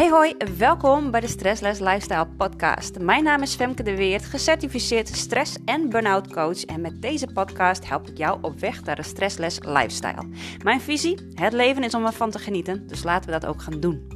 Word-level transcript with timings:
Hey 0.00 0.10
hoi, 0.10 0.36
welkom 0.58 1.10
bij 1.10 1.20
de 1.20 1.26
Stressless 1.26 1.80
Lifestyle 1.80 2.26
podcast. 2.26 2.98
Mijn 2.98 3.24
naam 3.24 3.42
is 3.42 3.54
Femke 3.54 3.82
de 3.82 3.96
Weert, 3.96 4.24
gecertificeerd 4.24 5.08
stress- 5.08 5.56
en 5.64 5.88
burn-out 5.88 6.32
coach 6.32 6.64
en 6.64 6.80
met 6.80 7.02
deze 7.02 7.26
podcast 7.26 7.88
help 7.88 8.08
ik 8.08 8.18
jou 8.18 8.38
op 8.42 8.58
weg 8.58 8.84
naar 8.84 8.98
een 8.98 9.04
stressless 9.04 9.58
lifestyle. 9.58 10.28
Mijn 10.62 10.80
visie, 10.80 11.18
het 11.34 11.52
leven 11.52 11.82
is 11.82 11.94
om 11.94 12.06
ervan 12.06 12.30
te 12.30 12.38
genieten, 12.38 12.86
dus 12.86 13.02
laten 13.02 13.30
we 13.30 13.40
dat 13.40 13.50
ook 13.50 13.62
gaan 13.62 13.80
doen. 13.80 14.08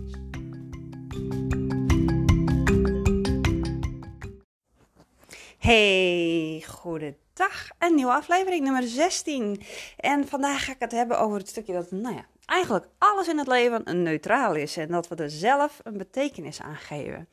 Hey, 5.58 6.64
goedendag. 6.68 7.68
Een 7.78 7.94
nieuwe 7.94 8.12
aflevering, 8.12 8.64
nummer 8.64 8.82
16. 8.82 9.62
En 9.96 10.28
vandaag 10.28 10.64
ga 10.64 10.72
ik 10.72 10.80
het 10.80 10.92
hebben 10.92 11.18
over 11.18 11.38
het 11.38 11.48
stukje 11.48 11.72
dat, 11.72 11.90
nou 11.90 12.14
ja, 12.14 12.26
eigenlijk 12.46 12.88
alles 12.98 13.28
in 13.28 13.38
het 13.38 13.46
leven 13.46 13.80
een 13.84 14.02
neutraal 14.02 14.54
is 14.54 14.76
en 14.76 14.88
dat 14.88 15.08
we 15.08 15.14
er 15.14 15.30
zelf 15.30 15.80
een 15.82 15.98
betekenis 15.98 16.60
aan 16.60 16.76
geven. 16.76 17.28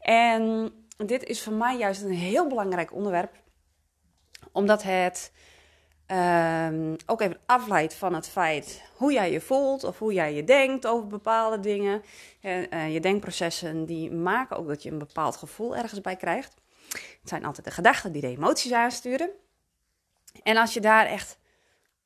En 0.00 0.72
dit 0.96 1.24
is 1.24 1.42
voor 1.42 1.52
mij 1.52 1.76
juist 1.76 2.02
een 2.02 2.12
heel 2.12 2.46
belangrijk 2.46 2.92
onderwerp, 2.92 3.32
omdat 4.52 4.82
het 4.82 5.32
um, 6.12 6.96
ook 7.06 7.20
even 7.20 7.40
afleidt 7.46 7.94
van 7.94 8.14
het 8.14 8.28
feit 8.28 8.82
hoe 8.94 9.12
jij 9.12 9.32
je 9.32 9.40
voelt 9.40 9.84
of 9.84 9.98
hoe 9.98 10.12
jij 10.12 10.34
je 10.34 10.44
denkt 10.44 10.86
over 10.86 11.06
bepaalde 11.06 11.60
dingen. 11.60 12.02
En, 12.40 12.74
uh, 12.74 12.92
je 12.92 13.00
denkprocessen 13.00 13.84
die 13.84 14.10
maken 14.10 14.56
ook 14.56 14.68
dat 14.68 14.82
je 14.82 14.90
een 14.90 14.98
bepaald 14.98 15.36
gevoel 15.36 15.76
ergens 15.76 16.00
bij 16.00 16.16
krijgt. 16.16 16.54
Het 16.90 17.28
zijn 17.28 17.44
altijd 17.44 17.66
de 17.66 17.72
gedachten 17.72 18.12
die 18.12 18.20
de 18.20 18.28
emoties 18.28 18.72
aansturen. 18.72 19.30
En 20.42 20.56
als 20.56 20.74
je 20.74 20.80
daar 20.80 21.06
echt 21.06 21.38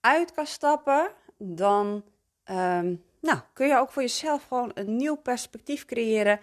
uit 0.01 0.33
kan 0.33 0.47
stappen, 0.47 1.11
dan 1.39 2.05
um, 2.51 3.05
nou, 3.21 3.39
kun 3.53 3.67
je 3.67 3.77
ook 3.77 3.91
voor 3.91 4.03
jezelf 4.03 4.47
gewoon 4.49 4.71
een 4.75 4.97
nieuw 4.97 5.17
perspectief 5.17 5.85
creëren. 5.85 6.41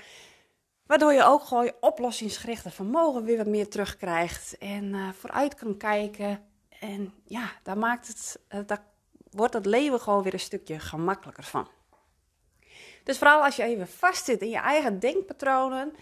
Waardoor 0.85 1.13
je 1.13 1.23
ook 1.23 1.43
gewoon 1.43 1.65
je 1.65 1.75
oplossingsgerichte 1.79 2.69
vermogen 2.69 3.23
weer 3.23 3.37
wat 3.37 3.47
meer 3.47 3.69
terugkrijgt. 3.69 4.57
En 4.57 4.83
uh, 4.83 5.09
vooruit 5.09 5.55
kan 5.55 5.77
kijken. 5.77 6.43
En 6.79 7.13
ja, 7.23 7.51
daar, 7.63 7.77
maakt 7.77 8.07
het, 8.07 8.39
uh, 8.49 8.59
daar 8.65 8.83
wordt 9.31 9.53
het 9.53 9.65
leven 9.65 9.99
gewoon 9.99 10.23
weer 10.23 10.33
een 10.33 10.39
stukje 10.39 10.79
gemakkelijker 10.79 11.43
van. 11.43 11.67
Dus 13.03 13.17
vooral 13.17 13.43
als 13.43 13.55
je 13.55 13.63
even 13.63 13.87
vastzit 13.87 14.41
in 14.41 14.49
je 14.49 14.57
eigen 14.57 14.99
denkpatronen. 14.99 15.93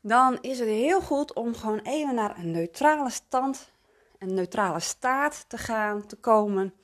Dan 0.00 0.38
is 0.40 0.58
het 0.58 0.68
heel 0.68 1.00
goed 1.00 1.34
om 1.34 1.54
gewoon 1.54 1.78
even 1.78 2.14
naar 2.14 2.38
een 2.38 2.50
neutrale 2.50 3.10
stand, 3.10 3.70
een 4.18 4.34
neutrale 4.34 4.80
staat 4.80 5.44
te 5.48 5.58
gaan, 5.58 6.06
te 6.06 6.16
komen. 6.16 6.74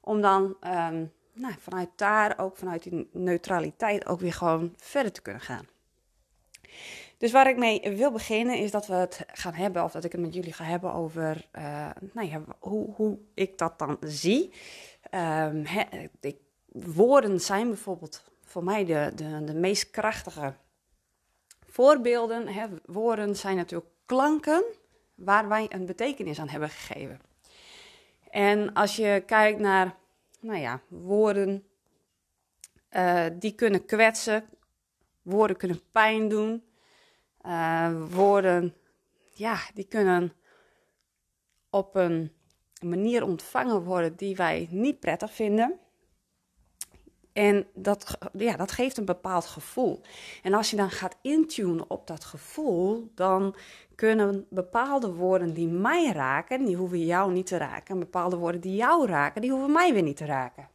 Om 0.00 0.20
dan 0.20 0.56
um, 0.66 1.12
nou, 1.36 1.54
vanuit 1.58 1.88
daar, 1.96 2.38
ook 2.38 2.56
vanuit 2.56 2.82
die 2.82 3.08
neutraliteit, 3.12 4.06
ook 4.06 4.20
weer 4.20 4.32
gewoon 4.32 4.74
verder 4.76 5.12
te 5.12 5.22
kunnen 5.22 5.42
gaan. 5.42 5.66
Dus 7.18 7.32
waar 7.32 7.48
ik 7.48 7.56
mee 7.56 7.96
wil 7.96 8.10
beginnen 8.10 8.58
is 8.58 8.70
dat 8.70 8.86
we 8.86 8.94
het 8.94 9.24
gaan 9.26 9.54
hebben, 9.54 9.84
of 9.84 9.92
dat 9.92 10.04
ik 10.04 10.12
het 10.12 10.20
met 10.20 10.34
jullie 10.34 10.52
ga 10.52 10.64
hebben 10.64 10.92
over 10.92 11.48
uh, 11.58 11.88
nou 12.12 12.28
ja, 12.28 12.42
hoe, 12.58 12.94
hoe 12.94 13.18
ik 13.34 13.58
dat 13.58 13.78
dan 13.78 13.96
zie. 14.00 14.52
Ik, 16.20 16.36
woorden 16.72 17.40
zijn 17.40 17.68
bijvoorbeeld 17.68 18.24
voor 18.44 18.64
mij 18.64 18.84
de, 18.84 19.12
de, 19.14 19.44
de 19.44 19.54
meest 19.54 19.90
krachtige 19.90 20.54
voorbeelden. 21.66 22.48
Woorden 22.84 23.36
zijn 23.36 23.56
natuurlijk 23.56 23.90
klanken 24.06 24.64
waar 25.14 25.48
wij 25.48 25.66
een 25.68 25.86
betekenis 25.86 26.40
aan 26.40 26.48
hebben 26.48 26.68
gegeven. 26.68 27.20
En 28.30 28.72
als 28.72 28.96
je 28.96 29.22
kijkt 29.26 29.58
naar 29.58 29.94
nou 30.46 30.60
ja, 30.60 30.80
woorden 30.88 31.66
uh, 32.90 33.26
die 33.38 33.54
kunnen 33.54 33.84
kwetsen, 33.84 34.44
woorden 35.22 35.56
kunnen 35.56 35.80
pijn 35.90 36.28
doen, 36.28 36.64
uh, 37.46 38.04
woorden, 38.10 38.74
ja, 39.32 39.58
die 39.74 39.84
kunnen 39.84 40.32
op 41.70 41.94
een 41.94 42.32
manier 42.80 43.24
ontvangen 43.24 43.82
worden 43.82 44.16
die 44.16 44.36
wij 44.36 44.68
niet 44.70 45.00
prettig 45.00 45.32
vinden. 45.32 45.78
En 47.36 47.66
dat, 47.74 48.18
ja, 48.32 48.56
dat 48.56 48.72
geeft 48.72 48.96
een 48.96 49.04
bepaald 49.04 49.46
gevoel. 49.46 50.00
En 50.42 50.54
als 50.54 50.70
je 50.70 50.76
dan 50.76 50.90
gaat 50.90 51.16
intunen 51.22 51.90
op 51.90 52.06
dat 52.06 52.24
gevoel, 52.24 53.10
dan 53.14 53.56
kunnen 53.94 54.46
bepaalde 54.50 55.12
woorden 55.12 55.54
die 55.54 55.68
mij 55.68 56.12
raken, 56.12 56.64
die 56.64 56.76
hoeven 56.76 57.04
jou 57.04 57.32
niet 57.32 57.46
te 57.46 57.56
raken. 57.56 57.94
En 57.94 57.98
bepaalde 57.98 58.36
woorden 58.36 58.60
die 58.60 58.74
jou 58.74 59.06
raken, 59.06 59.40
die 59.40 59.50
hoeven 59.50 59.72
mij 59.72 59.92
weer 59.92 60.02
niet 60.02 60.16
te 60.16 60.24
raken. 60.24 60.68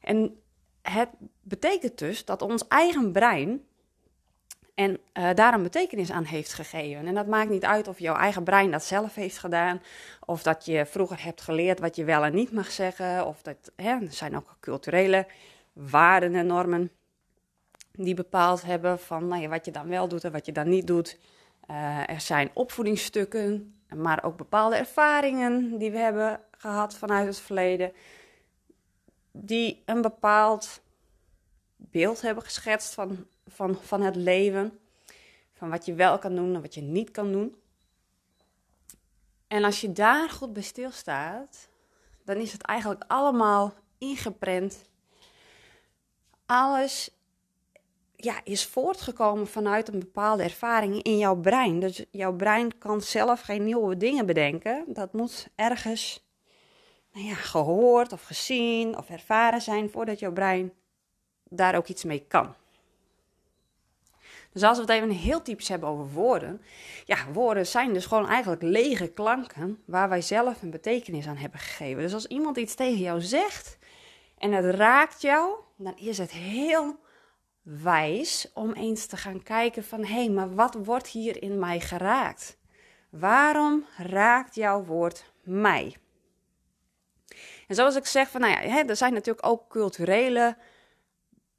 En 0.00 0.40
het 0.82 1.08
betekent 1.40 1.98
dus 1.98 2.24
dat 2.24 2.42
ons 2.42 2.68
eigen 2.68 3.12
brein 3.12 3.64
en 4.74 4.98
uh, 5.18 5.30
daar 5.34 5.54
een 5.54 5.62
betekenis 5.62 6.10
aan 6.10 6.24
heeft 6.24 6.52
gegeven. 6.52 7.06
En 7.06 7.14
dat 7.14 7.26
maakt 7.26 7.50
niet 7.50 7.64
uit 7.64 7.88
of 7.88 7.98
jouw 7.98 8.16
eigen 8.16 8.44
brein 8.44 8.70
dat 8.70 8.84
zelf 8.84 9.14
heeft 9.14 9.38
gedaan, 9.38 9.82
of 10.26 10.42
dat 10.42 10.64
je 10.64 10.86
vroeger 10.86 11.24
hebt 11.24 11.40
geleerd 11.40 11.80
wat 11.80 11.96
je 11.96 12.04
wel 12.04 12.24
en 12.24 12.34
niet 12.34 12.52
mag 12.52 12.70
zeggen, 12.70 13.26
of 13.26 13.42
dat 13.42 13.72
hè, 13.76 13.90
er 13.90 14.12
zijn 14.12 14.36
ook 14.36 14.56
culturele 14.60 15.26
waarden 15.72 16.34
en 16.34 16.46
normen 16.46 16.90
die 17.92 18.14
bepaald 18.14 18.62
hebben 18.62 18.98
van 18.98 19.26
nou 19.26 19.42
ja, 19.42 19.48
wat 19.48 19.64
je 19.64 19.70
dan 19.70 19.88
wel 19.88 20.08
doet 20.08 20.24
en 20.24 20.32
wat 20.32 20.46
je 20.46 20.52
dan 20.52 20.68
niet 20.68 20.86
doet. 20.86 21.18
Uh, 21.70 22.08
er 22.08 22.20
zijn 22.20 22.50
opvoedingsstukken, 22.54 23.74
maar 23.94 24.24
ook 24.24 24.36
bepaalde 24.36 24.76
ervaringen 24.76 25.78
die 25.78 25.90
we 25.90 25.98
hebben 25.98 26.40
gehad 26.50 26.94
vanuit 26.94 27.26
het 27.26 27.38
verleden, 27.38 27.92
die 29.32 29.82
een 29.84 30.02
bepaald 30.02 30.80
beeld 31.76 32.20
hebben 32.20 32.44
geschetst 32.44 32.94
van, 32.94 33.26
van, 33.46 33.74
van 33.74 34.00
het 34.00 34.16
leven, 34.16 34.78
van 35.52 35.70
wat 35.70 35.86
je 35.86 35.94
wel 35.94 36.18
kan 36.18 36.34
doen 36.34 36.54
en 36.54 36.60
wat 36.60 36.74
je 36.74 36.82
niet 36.82 37.10
kan 37.10 37.32
doen. 37.32 37.56
En 39.46 39.64
als 39.64 39.80
je 39.80 39.92
daar 39.92 40.30
goed 40.30 40.52
bij 40.52 40.62
stilstaat, 40.62 41.68
dan 42.24 42.36
is 42.36 42.52
het 42.52 42.62
eigenlijk 42.62 43.04
allemaal 43.06 43.74
ingeprent 43.98 44.84
alles 46.52 47.10
ja, 48.16 48.40
is 48.44 48.66
voortgekomen 48.66 49.46
vanuit 49.46 49.88
een 49.88 49.98
bepaalde 49.98 50.42
ervaring 50.42 51.02
in 51.02 51.18
jouw 51.18 51.36
brein. 51.36 51.80
Dus 51.80 52.04
jouw 52.10 52.32
brein 52.32 52.78
kan 52.78 53.00
zelf 53.00 53.40
geen 53.40 53.64
nieuwe 53.64 53.96
dingen 53.96 54.26
bedenken. 54.26 54.84
Dat 54.86 55.12
moet 55.12 55.48
ergens 55.54 56.24
nou 57.12 57.26
ja, 57.26 57.34
gehoord 57.34 58.12
of 58.12 58.22
gezien 58.22 58.96
of 58.96 59.10
ervaren 59.10 59.62
zijn 59.62 59.90
voordat 59.90 60.18
jouw 60.18 60.32
brein 60.32 60.72
daar 61.48 61.76
ook 61.76 61.86
iets 61.86 62.04
mee 62.04 62.24
kan. 62.28 62.54
Dus 64.52 64.62
als 64.62 64.76
we 64.76 64.82
het 64.82 64.92
even 64.92 65.10
heel 65.10 65.42
typisch 65.42 65.68
hebben 65.68 65.88
over 65.88 66.12
woorden. 66.12 66.62
Ja, 67.04 67.16
woorden 67.32 67.66
zijn 67.66 67.92
dus 67.92 68.06
gewoon 68.06 68.28
eigenlijk 68.28 68.62
lege 68.62 69.08
klanken 69.08 69.82
waar 69.84 70.08
wij 70.08 70.20
zelf 70.20 70.62
een 70.62 70.70
betekenis 70.70 71.26
aan 71.26 71.36
hebben 71.36 71.60
gegeven. 71.60 72.02
Dus 72.02 72.14
als 72.14 72.26
iemand 72.26 72.56
iets 72.56 72.74
tegen 72.74 73.00
jou 73.00 73.20
zegt 73.20 73.78
en 74.42 74.52
het 74.52 74.74
raakt 74.74 75.20
jou, 75.20 75.54
dan 75.76 75.96
is 75.96 76.18
het 76.18 76.30
heel 76.30 76.96
wijs 77.62 78.50
om 78.54 78.72
eens 78.72 79.06
te 79.06 79.16
gaan 79.16 79.42
kijken 79.42 79.84
van 79.84 80.04
hé, 80.04 80.14
hey, 80.14 80.28
maar 80.28 80.54
wat 80.54 80.74
wordt 80.84 81.06
hier 81.06 81.42
in 81.42 81.58
mij 81.58 81.80
geraakt? 81.80 82.58
Waarom 83.10 83.84
raakt 83.96 84.54
jouw 84.54 84.84
woord 84.84 85.32
mij? 85.42 85.96
En 87.68 87.74
zoals 87.74 87.96
ik 87.96 88.06
zeg, 88.06 88.28
van, 88.28 88.40
nou 88.40 88.52
ja, 88.52 88.58
hè, 88.58 88.80
er 88.82 88.96
zijn 88.96 89.12
natuurlijk 89.12 89.46
ook 89.46 89.68
culturele 89.68 90.56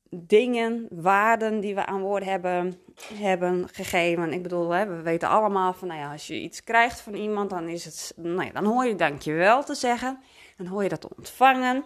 dingen, 0.10 0.88
waarden 0.90 1.60
die 1.60 1.76
we 1.76 1.86
aan 1.86 2.02
woorden 2.02 2.30
hebben, 2.30 2.80
hebben 3.14 3.70
gegeven. 3.70 4.34
Ik 4.34 4.44
bedoel, 4.44 4.70
hè, 4.70 4.86
we 4.86 5.02
weten 5.02 5.30
allemaal 5.30 5.74
van, 5.74 5.88
nou 5.88 6.00
ja, 6.00 6.12
als 6.12 6.28
je 6.28 6.40
iets 6.40 6.64
krijgt 6.64 7.02
van 7.02 7.14
iemand, 7.14 7.50
dan, 7.50 7.68
is 7.68 7.86
het, 7.86 8.14
nou 8.16 8.44
ja, 8.44 8.52
dan 8.52 8.66
hoor 8.66 8.86
je 8.86 8.96
dankjewel 8.96 9.64
te 9.64 9.76
zeggen. 9.76 10.20
Dan 10.58 10.68
hoor 10.68 10.84
je 10.84 10.90
dat 10.90 11.02
te 11.02 11.16
ontvangen 11.16 11.86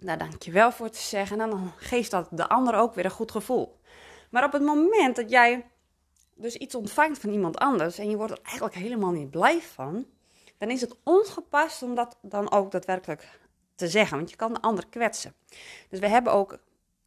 daar 0.00 0.18
dank 0.18 0.42
je 0.42 0.50
wel 0.50 0.72
voor 0.72 0.90
te 0.90 0.98
zeggen. 0.98 1.40
En 1.40 1.50
dan 1.50 1.72
geeft 1.76 2.10
dat 2.10 2.28
de 2.30 2.48
ander 2.48 2.74
ook 2.74 2.94
weer 2.94 3.04
een 3.04 3.10
goed 3.10 3.30
gevoel. 3.30 3.78
Maar 4.30 4.44
op 4.44 4.52
het 4.52 4.62
moment 4.62 5.16
dat 5.16 5.30
jij 5.30 5.66
dus 6.34 6.56
iets 6.56 6.74
ontvangt 6.74 7.18
van 7.18 7.30
iemand 7.30 7.58
anders 7.58 7.98
en 7.98 8.10
je 8.10 8.16
wordt 8.16 8.32
er 8.32 8.40
eigenlijk 8.42 8.74
helemaal 8.74 9.10
niet 9.10 9.30
blij 9.30 9.60
van, 9.60 10.06
dan 10.58 10.70
is 10.70 10.80
het 10.80 10.96
ongepast 11.02 11.82
om 11.82 11.94
dat 11.94 12.18
dan 12.22 12.50
ook 12.50 12.70
daadwerkelijk 12.70 13.40
te 13.74 13.88
zeggen. 13.88 14.16
Want 14.16 14.30
je 14.30 14.36
kan 14.36 14.52
de 14.52 14.60
ander 14.60 14.86
kwetsen. 14.86 15.34
Dus 15.88 15.98
we 15.98 16.08
hebben 16.08 16.32
ook 16.32 16.58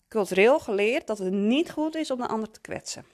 cultureel 0.08 0.60
geleerd 0.60 1.08
dat 1.08 1.18
het 1.18 1.34
niet 1.34 1.72
goed 1.72 1.96
is 1.96 2.12
om 2.12 2.18
de 2.18 2.28
ander 2.28 2.52
te 2.52 2.62
kwetsen. 2.62 3.06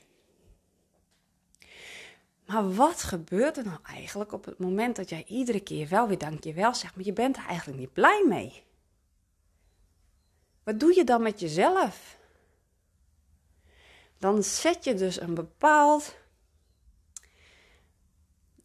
Maar 2.46 2.74
wat 2.74 3.04
gebeurt 3.04 3.58
er 3.58 3.66
nou 3.66 3.80
eigenlijk 3.84 4.34
op 4.34 4.46
het 4.46 4.60
moment 4.60 4.96
dat 4.96 5.10
jij 5.10 5.24
iedere 5.28 5.60
keer 5.60 5.88
wel 5.88 6.08
weer 6.08 6.18
dankjewel 6.18 6.75
zegt, 6.75 6.96
maar 6.96 7.06
je 7.06 7.14
bent 7.14 7.38
er 7.38 7.46
eigenlijk 7.46 7.80
niet 7.80 7.94
blij 7.94 8.25
mee? 8.28 8.64
Wat 10.69 10.80
doe 10.80 10.95
je 10.95 11.04
dan 11.04 11.21
met 11.21 11.39
jezelf? 11.39 12.18
Dan 14.18 14.44
zet 14.44 14.83
je 14.83 14.94
dus 14.94 15.21
een 15.21 15.33
bepaald. 15.33 16.16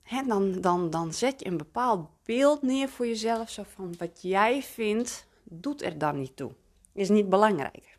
Hè, 0.02 0.22
dan, 0.22 0.60
dan, 0.60 0.90
dan 0.90 1.12
zet 1.12 1.40
je 1.40 1.46
een 1.46 1.56
bepaald 1.56 2.08
beeld 2.24 2.62
neer 2.62 2.88
voor 2.88 3.06
jezelf. 3.06 3.50
Zo 3.50 3.62
van 3.74 3.94
wat 3.98 4.22
jij 4.22 4.62
vindt, 4.62 5.26
doet 5.44 5.82
er 5.82 5.98
dan 5.98 6.18
niet 6.18 6.36
toe. 6.36 6.52
Is 6.92 7.08
niet 7.08 7.28
belangrijk. 7.28 7.98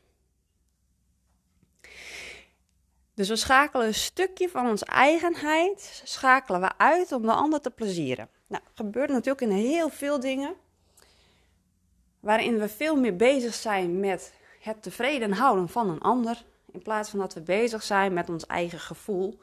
Dus 3.13 3.30
we 3.30 3.36
schakelen 3.36 3.88
een 3.88 3.94
stukje 3.94 4.50
van 4.50 4.69
onze 4.69 4.86
eigenheid, 4.86 6.01
schakelen 6.04 6.62
we 6.62 6.78
uit 6.78 7.12
om 7.12 7.22
de 7.22 7.34
ander 7.34 7.62
te 7.62 7.72
plezieren. 7.72 8.30
Nou, 8.48 8.63
dat 8.63 8.86
gebeurt 8.86 9.10
natuurlijk 9.10 9.42
in 9.42 9.51
heel 9.51 9.90
veel 9.90 10.19
dingen, 10.19 10.56
waarin 12.25 12.60
we 12.60 12.69
veel 12.69 12.95
meer 12.95 13.16
bezig 13.16 13.54
zijn 13.54 14.00
met 14.00 14.33
het 14.60 14.83
tevreden 14.83 15.31
houden 15.31 15.69
van 15.69 15.89
een 15.89 16.01
ander, 16.01 16.44
in 16.72 16.81
plaats 16.81 17.10
van 17.10 17.19
dat 17.19 17.33
we 17.33 17.42
bezig 17.42 17.83
zijn 17.83 18.13
met 18.13 18.30
ons 18.30 18.45
eigen 18.45 18.80
gevoel. 18.80 19.39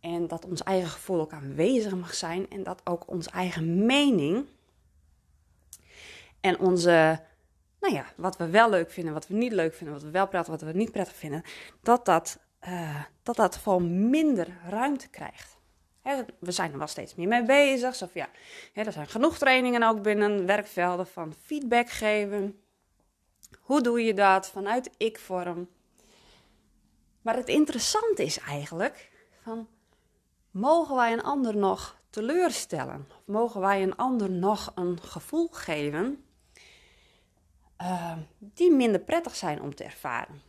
En 0.00 0.26
dat 0.26 0.44
ons 0.44 0.62
eigen 0.62 0.88
gevoel 0.88 1.20
ook 1.20 1.32
aanwezig 1.32 1.94
mag 1.94 2.14
zijn 2.14 2.50
en 2.50 2.62
dat 2.62 2.80
ook 2.84 3.02
onze 3.06 3.30
eigen 3.30 3.86
mening 3.86 4.46
en 6.40 6.58
onze, 6.58 7.20
nou 7.80 7.94
ja, 7.94 8.04
wat 8.16 8.36
we 8.36 8.50
wel 8.50 8.70
leuk 8.70 8.90
vinden, 8.90 9.12
wat 9.12 9.26
we 9.26 9.34
niet 9.34 9.52
leuk 9.52 9.74
vinden, 9.74 9.94
wat 9.94 10.04
we 10.04 10.10
wel 10.10 10.28
prettig, 10.28 10.50
wat 10.50 10.62
we 10.62 10.72
niet 10.72 10.92
prettig 10.92 11.16
vinden, 11.16 11.42
dat 11.82 12.04
dat, 12.04 12.38
uh, 12.68 13.02
dat, 13.22 13.36
dat 13.36 13.56
gewoon 13.56 14.10
minder 14.10 14.48
ruimte 14.68 15.08
krijgt. 15.08 15.56
We 16.38 16.52
zijn 16.52 16.72
er 16.72 16.78
wel 16.78 16.86
steeds 16.86 17.14
meer 17.14 17.28
mee 17.28 17.42
bezig. 17.42 18.02
Of 18.02 18.14
ja, 18.14 18.28
er 18.72 18.92
zijn 18.92 19.06
genoeg 19.06 19.38
trainingen 19.38 19.82
ook 19.82 20.02
binnen 20.02 20.46
werkvelden 20.46 21.06
van 21.06 21.34
feedback 21.44 21.90
geven. 21.90 22.60
Hoe 23.60 23.80
doe 23.80 24.04
je 24.04 24.14
dat 24.14 24.48
vanuit 24.48 24.90
ik-vorm? 24.96 25.68
Maar 27.22 27.36
het 27.36 27.48
interessante 27.48 28.24
is 28.24 28.38
eigenlijk 28.38 29.10
van, 29.42 29.68
mogen 30.50 30.96
wij 30.96 31.12
een 31.12 31.22
ander 31.22 31.56
nog 31.56 32.00
teleurstellen? 32.10 33.06
Of 33.08 33.22
mogen 33.26 33.60
wij 33.60 33.82
een 33.82 33.96
ander 33.96 34.30
nog 34.30 34.72
een 34.74 35.02
gevoel 35.02 35.48
geven 35.48 36.24
uh, 37.80 38.16
die 38.38 38.72
minder 38.72 39.00
prettig 39.00 39.36
zijn 39.36 39.62
om 39.62 39.74
te 39.74 39.84
ervaren? 39.84 40.42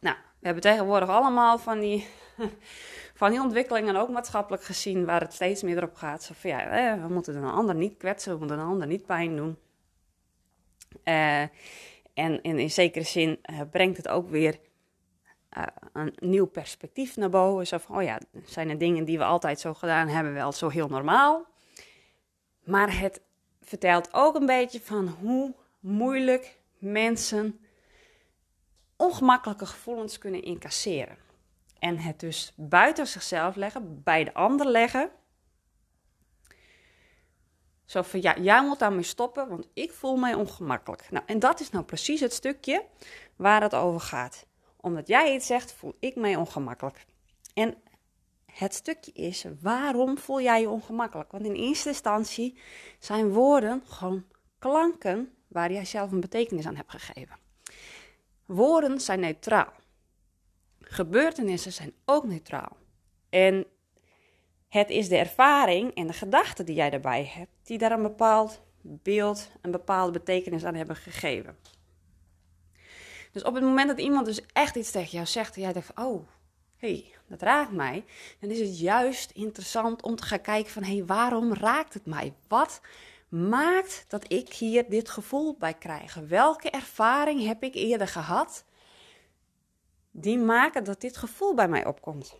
Nou, 0.00 0.16
we 0.38 0.46
hebben 0.46 0.62
tegenwoordig 0.62 1.08
allemaal 1.08 1.58
van 1.58 1.80
die, 1.80 2.06
van 3.14 3.30
die 3.30 3.40
ontwikkelingen, 3.40 3.96
ook 3.96 4.08
maatschappelijk 4.08 4.64
gezien, 4.64 5.04
waar 5.04 5.20
het 5.20 5.32
steeds 5.32 5.62
meer 5.62 5.82
op 5.82 5.94
gaat. 5.94 6.22
Zo 6.22 6.34
van, 6.36 6.50
ja, 6.50 6.98
we 7.00 7.14
moeten 7.14 7.36
een 7.36 7.44
ander 7.44 7.74
niet 7.74 7.96
kwetsen, 7.96 8.32
we 8.32 8.38
moeten 8.38 8.58
een 8.58 8.66
ander 8.66 8.86
niet 8.86 9.06
pijn 9.06 9.36
doen. 9.36 9.58
Uh, 11.04 11.40
en, 12.14 12.42
in 12.42 12.70
zekere 12.70 13.04
zin 13.04 13.38
uh, 13.50 13.60
brengt 13.70 13.96
het 13.96 14.08
ook 14.08 14.30
weer 14.30 14.58
uh, 15.56 15.62
een 15.92 16.14
nieuw 16.18 16.46
perspectief 16.46 17.16
naar 17.16 17.30
boven. 17.30 17.66
Zo 17.66 17.78
van, 17.78 17.96
oh 17.96 18.02
ja, 18.02 18.20
zijn 18.44 18.70
er 18.70 18.78
dingen 18.78 19.04
die 19.04 19.18
we 19.18 19.24
altijd 19.24 19.60
zo 19.60 19.74
gedaan 19.74 20.08
hebben, 20.08 20.32
wel 20.32 20.52
zo 20.52 20.68
heel 20.68 20.88
normaal. 20.88 21.46
Maar 22.64 23.00
het 23.00 23.20
vertelt 23.62 24.08
ook 24.12 24.34
een 24.34 24.46
beetje 24.46 24.80
van 24.80 25.08
hoe 25.08 25.54
moeilijk 25.80 26.58
mensen 26.78 27.60
ongemakkelijke 28.98 29.66
gevoelens 29.66 30.18
kunnen 30.18 30.42
incasseren. 30.42 31.16
En 31.78 31.98
het 31.98 32.20
dus 32.20 32.52
buiten 32.56 33.06
zichzelf 33.06 33.56
leggen, 33.56 34.02
bij 34.02 34.24
de 34.24 34.34
ander 34.34 34.66
leggen. 34.66 35.10
Zo 37.84 38.02
van, 38.02 38.22
ja, 38.22 38.38
jij 38.38 38.64
moet 38.64 38.78
daarmee 38.78 39.02
stoppen, 39.02 39.48
want 39.48 39.68
ik 39.74 39.92
voel 39.92 40.16
mij 40.16 40.34
ongemakkelijk. 40.34 41.10
Nou, 41.10 41.24
en 41.26 41.38
dat 41.38 41.60
is 41.60 41.70
nou 41.70 41.84
precies 41.84 42.20
het 42.20 42.32
stukje 42.32 42.84
waar 43.36 43.62
het 43.62 43.74
over 43.74 44.00
gaat 44.00 44.46
omdat 44.80 45.08
jij 45.08 45.34
iets 45.34 45.46
zegt, 45.46 45.72
voel 45.72 45.96
ik 45.98 46.16
mij 46.16 46.36
ongemakkelijk. 46.36 47.04
En 47.54 47.74
het 48.46 48.74
stukje 48.74 49.12
is, 49.12 49.44
waarom 49.60 50.18
voel 50.18 50.40
jij 50.40 50.60
je 50.60 50.68
ongemakkelijk? 50.68 51.30
Want 51.30 51.44
in 51.44 51.54
eerste 51.54 51.88
instantie 51.88 52.58
zijn 52.98 53.32
woorden 53.32 53.82
gewoon 53.86 54.24
klanken 54.58 55.32
waar 55.48 55.72
jij 55.72 55.84
zelf 55.84 56.12
een 56.12 56.20
betekenis 56.20 56.66
aan 56.66 56.76
hebt 56.76 56.90
gegeven. 56.90 57.36
Woorden 58.48 59.00
zijn 59.00 59.20
neutraal. 59.20 59.72
Gebeurtenissen 60.80 61.72
zijn 61.72 61.92
ook 62.04 62.24
neutraal. 62.24 62.76
En 63.28 63.66
het 64.68 64.90
is 64.90 65.08
de 65.08 65.16
ervaring 65.16 65.94
en 65.94 66.06
de 66.06 66.12
gedachten 66.12 66.66
die 66.66 66.74
jij 66.74 66.90
daarbij 66.90 67.24
hebt, 67.24 67.50
die 67.62 67.78
daar 67.78 67.92
een 67.92 68.02
bepaald 68.02 68.60
beeld, 68.80 69.50
een 69.60 69.70
bepaalde 69.70 70.12
betekenis 70.12 70.64
aan 70.64 70.74
hebben 70.74 70.96
gegeven. 70.96 71.56
Dus 73.32 73.42
op 73.42 73.54
het 73.54 73.62
moment 73.64 73.88
dat 73.88 73.98
iemand 73.98 74.26
dus 74.26 74.40
echt 74.52 74.76
iets 74.76 74.90
tegen 74.90 75.10
jou 75.10 75.26
zegt 75.26 75.56
en 75.56 75.62
jij 75.62 75.72
denkt 75.72 75.90
van, 75.94 76.06
oh, 76.06 76.28
hey, 76.76 77.14
dat 77.26 77.42
raakt 77.42 77.72
mij, 77.72 78.04
dan 78.40 78.50
is 78.50 78.60
het 78.60 78.78
juist 78.78 79.30
interessant 79.30 80.02
om 80.02 80.16
te 80.16 80.26
gaan 80.26 80.40
kijken 80.40 80.72
van, 80.72 80.82
hé, 80.82 80.94
hey, 80.96 81.04
waarom 81.04 81.54
raakt 81.54 81.94
het 81.94 82.06
mij? 82.06 82.34
Wat 82.48 82.80
maakt 83.28 84.04
dat 84.08 84.32
ik 84.32 84.52
hier 84.52 84.88
dit 84.88 85.08
gevoel 85.08 85.56
bij 85.58 85.74
krijg? 85.74 86.14
Welke 86.14 86.70
ervaring 86.70 87.46
heb 87.46 87.62
ik 87.62 87.74
eerder 87.74 88.08
gehad 88.08 88.64
die 90.10 90.38
maken 90.38 90.84
dat 90.84 91.00
dit 91.00 91.16
gevoel 91.16 91.54
bij 91.54 91.68
mij 91.68 91.86
opkomt? 91.86 92.38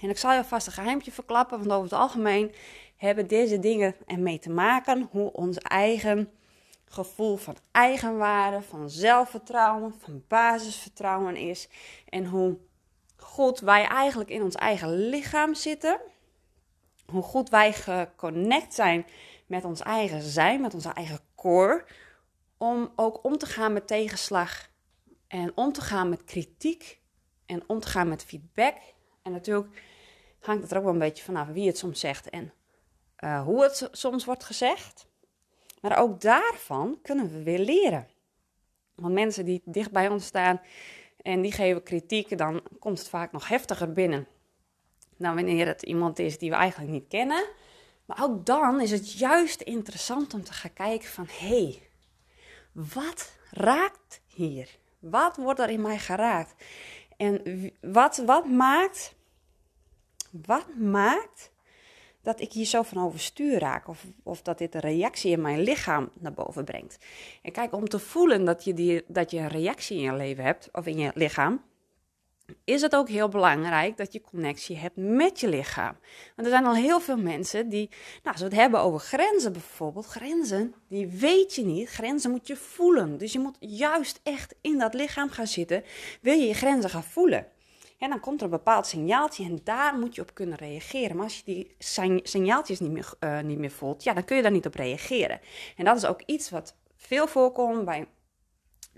En 0.00 0.10
ik 0.10 0.18
zal 0.18 0.32
je 0.32 0.44
vast 0.44 0.66
een 0.66 0.72
geheimtje 0.72 1.12
verklappen, 1.12 1.58
want 1.58 1.70
over 1.70 1.82
het 1.82 2.00
algemeen 2.00 2.54
hebben 2.96 3.26
deze 3.26 3.58
dingen 3.58 3.96
ermee 4.06 4.38
te 4.38 4.50
maken 4.50 5.08
hoe 5.10 5.32
onze 5.32 5.60
eigen 5.60 6.30
gevoel 6.84 7.36
van 7.36 7.56
eigenwaarde, 7.70 8.62
van 8.62 8.90
zelfvertrouwen, 8.90 9.94
van 9.98 10.24
basisvertrouwen 10.28 11.36
is. 11.36 11.68
En 12.08 12.26
hoe 12.26 12.56
goed 13.16 13.60
wij 13.60 13.84
eigenlijk 13.86 14.30
in 14.30 14.42
ons 14.42 14.54
eigen 14.54 15.08
lichaam 15.08 15.54
zitten. 15.54 16.00
Hoe 17.06 17.22
goed 17.22 17.48
wij 17.48 17.72
geconnect 17.72 18.74
zijn 18.74 19.06
met 19.48 19.64
ons 19.64 19.80
eigen 19.80 20.22
zijn, 20.22 20.60
met 20.60 20.74
onze 20.74 20.92
eigen 20.92 21.20
core. 21.34 21.84
Om 22.56 22.92
ook 22.96 23.24
om 23.24 23.38
te 23.38 23.46
gaan 23.46 23.72
met 23.72 23.86
tegenslag. 23.86 24.70
En 25.26 25.52
om 25.54 25.72
te 25.72 25.80
gaan 25.80 26.08
met 26.08 26.24
kritiek. 26.24 27.00
En 27.46 27.62
om 27.66 27.80
te 27.80 27.88
gaan 27.88 28.08
met 28.08 28.24
feedback. 28.24 28.76
En 29.22 29.32
natuurlijk 29.32 29.82
hangt 30.40 30.62
het 30.62 30.70
er 30.70 30.76
ook 30.76 30.84
wel 30.84 30.92
een 30.92 30.98
beetje 30.98 31.24
vanaf 31.24 31.48
wie 31.48 31.66
het 31.66 31.78
soms 31.78 32.00
zegt 32.00 32.30
en 32.30 32.52
uh, 33.24 33.42
hoe 33.42 33.62
het 33.62 33.88
soms 33.92 34.24
wordt 34.24 34.44
gezegd. 34.44 35.06
Maar 35.80 35.98
ook 35.98 36.20
daarvan 36.20 36.98
kunnen 37.02 37.32
we 37.32 37.42
weer 37.42 37.58
leren. 37.58 38.08
Want 38.94 39.14
mensen 39.14 39.44
die 39.44 39.62
dicht 39.64 39.90
bij 39.90 40.08
ons 40.08 40.26
staan 40.26 40.60
en 41.22 41.40
die 41.40 41.52
geven 41.52 41.82
kritiek, 41.82 42.38
dan 42.38 42.62
komt 42.78 42.98
het 42.98 43.08
vaak 43.08 43.32
nog 43.32 43.48
heftiger 43.48 43.92
binnen. 43.92 44.26
Dan 45.16 45.34
wanneer 45.34 45.66
het 45.66 45.82
iemand 45.82 46.18
is 46.18 46.38
die 46.38 46.50
we 46.50 46.56
eigenlijk 46.56 46.92
niet 46.92 47.08
kennen. 47.08 47.48
Maar 48.08 48.22
ook 48.22 48.46
dan 48.46 48.80
is 48.80 48.90
het 48.90 49.12
juist 49.12 49.60
interessant 49.60 50.34
om 50.34 50.44
te 50.44 50.52
gaan 50.52 50.72
kijken 50.72 51.08
van... 51.08 51.26
hé, 51.28 51.48
hey, 51.48 51.82
wat 52.72 53.32
raakt 53.50 54.20
hier? 54.26 54.78
Wat 54.98 55.36
wordt 55.36 55.60
er 55.60 55.70
in 55.70 55.80
mij 55.80 55.98
geraakt? 55.98 56.64
En 57.16 57.42
wat, 57.80 58.16
wat 58.16 58.46
maakt... 58.46 59.14
Wat 60.30 60.74
maakt 60.76 61.50
dat 62.22 62.40
ik 62.40 62.52
hier 62.52 62.64
zo 62.64 62.82
van 62.82 63.04
overstuur 63.04 63.58
raak. 63.58 63.88
Of, 63.88 64.04
of 64.22 64.42
dat 64.42 64.58
dit 64.58 64.74
een 64.74 64.80
reactie 64.80 65.30
in 65.30 65.40
mijn 65.40 65.60
lichaam 65.60 66.10
naar 66.14 66.32
boven 66.32 66.64
brengt. 66.64 66.98
En 67.42 67.52
kijk, 67.52 67.72
om 67.72 67.88
te 67.88 67.98
voelen 67.98 68.44
dat 68.44 68.64
je, 68.64 68.74
die, 68.74 69.04
dat 69.06 69.30
je 69.30 69.38
een 69.38 69.48
reactie 69.48 69.96
in 69.96 70.02
je 70.02 70.14
leven 70.14 70.44
hebt, 70.44 70.68
of 70.72 70.86
in 70.86 70.98
je 70.98 71.10
lichaam, 71.14 71.62
is 72.64 72.82
het 72.82 72.96
ook 72.96 73.08
heel 73.08 73.28
belangrijk 73.28 73.96
dat 73.96 74.12
je 74.12 74.20
connectie 74.20 74.76
hebt 74.76 74.96
met 74.96 75.40
je 75.40 75.48
lichaam. 75.48 75.96
Want 76.36 76.48
er 76.48 76.54
zijn 76.54 76.66
al 76.66 76.74
heel 76.74 77.00
veel 77.00 77.16
mensen 77.16 77.68
die, 77.68 77.88
nou, 78.22 78.22
als 78.22 78.38
we 78.38 78.44
het 78.44 78.54
hebben 78.54 78.80
over 78.80 79.00
grenzen 79.00 79.52
bijvoorbeeld, 79.52 80.06
grenzen, 80.06 80.74
die 80.88 81.06
weet 81.06 81.54
je 81.54 81.64
niet. 81.64 81.88
Grenzen 81.88 82.30
moet 82.30 82.46
je 82.46 82.56
voelen. 82.56 83.18
Dus 83.18 83.32
je 83.32 83.38
moet 83.38 83.56
juist 83.60 84.20
echt 84.22 84.54
in 84.60 84.78
dat 84.78 84.94
lichaam 84.94 85.30
gaan 85.30 85.46
zitten, 85.46 85.84
wil 86.20 86.34
je 86.34 86.46
je 86.46 86.54
grenzen 86.54 86.90
gaan 86.90 87.04
voelen. 87.04 87.46
En 87.98 88.10
dan 88.10 88.20
komt 88.20 88.38
er 88.38 88.44
een 88.44 88.50
bepaald 88.50 88.86
signaaltje 88.86 89.44
en 89.44 89.60
daar 89.64 89.98
moet 89.98 90.14
je 90.14 90.20
op 90.20 90.34
kunnen 90.34 90.58
reageren. 90.58 91.16
Maar 91.16 91.24
als 91.24 91.36
je 91.36 91.44
die 91.44 91.74
signaaltjes 92.22 92.80
niet 92.80 92.90
meer, 92.90 93.12
uh, 93.20 93.40
niet 93.40 93.58
meer 93.58 93.70
voelt, 93.70 94.02
ja, 94.02 94.12
dan 94.12 94.24
kun 94.24 94.36
je 94.36 94.42
daar 94.42 94.50
niet 94.50 94.66
op 94.66 94.74
reageren. 94.74 95.40
En 95.76 95.84
dat 95.84 95.96
is 95.96 96.06
ook 96.06 96.22
iets 96.26 96.50
wat 96.50 96.76
veel 96.96 97.26
voorkomt 97.26 97.84
bij 97.84 98.06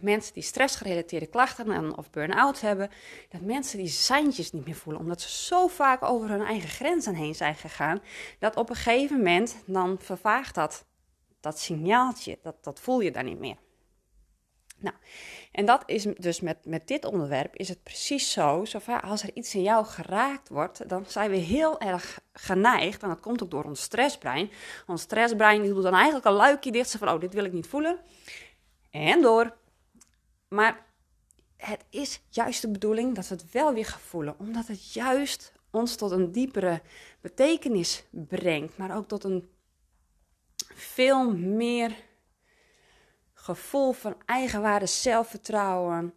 mensen 0.02 0.34
die 0.34 0.42
stressgerelateerde 0.42 1.26
klachten 1.26 1.96
of 1.96 2.10
burn-out 2.10 2.60
hebben, 2.60 2.90
dat 3.28 3.40
mensen 3.40 3.78
die 3.78 3.88
seintjes 3.88 4.52
niet 4.52 4.66
meer 4.66 4.74
voelen, 4.74 5.02
omdat 5.02 5.20
ze 5.20 5.44
zo 5.44 5.66
vaak 5.66 6.02
over 6.02 6.28
hun 6.28 6.42
eigen 6.42 6.68
grenzen 6.68 7.14
heen 7.14 7.34
zijn 7.34 7.54
gegaan, 7.54 8.00
dat 8.38 8.56
op 8.56 8.70
een 8.70 8.76
gegeven 8.76 9.16
moment 9.16 9.56
dan 9.66 9.98
vervaagt 10.00 10.54
dat, 10.54 10.84
dat 11.40 11.58
signaaltje, 11.58 12.38
dat, 12.42 12.64
dat 12.64 12.80
voel 12.80 13.00
je 13.00 13.10
dan 13.10 13.24
niet 13.24 13.38
meer. 13.38 13.56
Nou, 14.80 14.96
en 15.52 15.64
dat 15.64 15.82
is 15.86 16.02
dus 16.02 16.40
met, 16.40 16.56
met 16.64 16.88
dit 16.88 17.04
onderwerp 17.04 17.56
is 17.56 17.68
het 17.68 17.82
precies 17.82 18.32
zo. 18.32 18.64
Zover 18.64 19.00
als 19.00 19.22
er 19.22 19.30
iets 19.34 19.54
in 19.54 19.62
jou 19.62 19.84
geraakt 19.86 20.48
wordt, 20.48 20.88
dan 20.88 21.04
zijn 21.06 21.30
we 21.30 21.36
heel 21.36 21.80
erg 21.80 22.20
geneigd, 22.32 23.02
en 23.02 23.08
dat 23.08 23.20
komt 23.20 23.42
ook 23.42 23.50
door 23.50 23.64
ons 23.64 23.80
stressbrein. 23.82 24.50
Ons 24.86 25.02
stressbrein 25.02 25.62
doet 25.62 25.82
dan 25.82 25.94
eigenlijk 25.94 26.24
een 26.24 26.32
luikje 26.32 26.72
dicht, 26.72 26.96
van 26.96 27.08
oh, 27.08 27.20
dit 27.20 27.34
wil 27.34 27.44
ik 27.44 27.52
niet 27.52 27.66
voelen. 27.66 27.98
En 28.90 29.22
door. 29.22 29.58
Maar 30.50 30.86
het 31.56 31.84
is 31.90 32.20
juist 32.28 32.62
de 32.62 32.70
bedoeling 32.70 33.14
dat 33.14 33.28
we 33.28 33.34
het 33.34 33.50
wel 33.50 33.74
weer 33.74 33.86
gaan 33.86 34.00
voelen, 34.00 34.38
omdat 34.38 34.66
het 34.66 34.92
juist 34.92 35.52
ons 35.70 35.96
tot 35.96 36.10
een 36.10 36.32
diepere 36.32 36.82
betekenis 37.20 38.04
brengt, 38.10 38.76
maar 38.76 38.96
ook 38.96 39.08
tot 39.08 39.24
een 39.24 39.50
veel 40.74 41.34
meer 41.36 41.96
gevoel 43.34 43.92
van 43.92 44.16
eigenwaarde, 44.26 44.86
zelfvertrouwen. 44.86 46.14